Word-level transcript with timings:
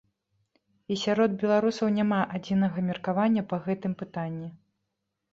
І 0.93 0.95
сярод 1.01 1.35
беларусаў 1.43 1.91
няма 1.97 2.21
адзінага 2.39 2.77
меркавання 2.87 3.43
па 3.51 3.59
гэтым 3.67 3.93
пытанні. 4.01 4.49